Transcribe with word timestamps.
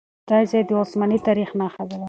دا 0.29 0.39
ځای 0.51 0.63
د 0.67 0.71
عثماني 0.81 1.19
تاريخ 1.27 1.49
نښه 1.59 1.83
وه. 1.87 1.97